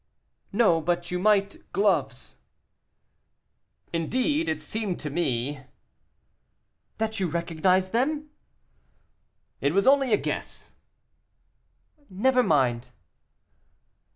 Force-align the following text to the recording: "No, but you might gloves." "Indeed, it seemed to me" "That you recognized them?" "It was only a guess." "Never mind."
"No, 0.51 0.81
but 0.81 1.11
you 1.11 1.19
might 1.19 1.57
gloves." 1.73 2.37
"Indeed, 3.93 4.49
it 4.49 4.59
seemed 4.59 4.99
to 5.01 5.11
me" 5.11 5.61
"That 6.97 7.19
you 7.19 7.27
recognized 7.27 7.91
them?" 7.91 8.31
"It 9.61 9.75
was 9.75 9.85
only 9.85 10.11
a 10.11 10.17
guess." 10.17 10.73
"Never 12.09 12.41
mind." 12.41 12.89